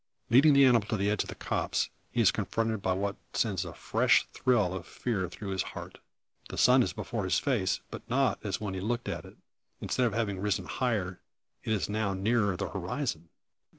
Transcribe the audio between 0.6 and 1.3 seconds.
animal to the edge of